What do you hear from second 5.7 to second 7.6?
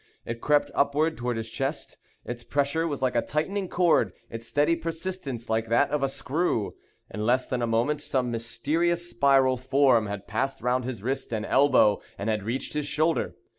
of a screw. In less